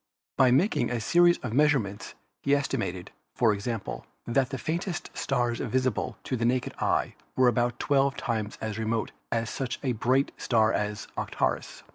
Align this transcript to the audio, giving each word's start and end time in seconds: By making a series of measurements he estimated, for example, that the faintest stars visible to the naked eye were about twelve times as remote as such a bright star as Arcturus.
By 0.35 0.49
making 0.49 0.89
a 0.89 0.99
series 0.99 1.37
of 1.43 1.53
measurements 1.53 2.15
he 2.41 2.55
estimated, 2.55 3.11
for 3.35 3.53
example, 3.53 4.07
that 4.25 4.49
the 4.49 4.57
faintest 4.57 5.15
stars 5.15 5.59
visible 5.59 6.17
to 6.23 6.35
the 6.35 6.43
naked 6.43 6.73
eye 6.79 7.13
were 7.35 7.47
about 7.47 7.77
twelve 7.77 8.17
times 8.17 8.57
as 8.61 8.79
remote 8.79 9.11
as 9.31 9.51
such 9.51 9.77
a 9.83 9.91
bright 9.91 10.31
star 10.37 10.73
as 10.73 11.07
Arcturus. 11.15 11.83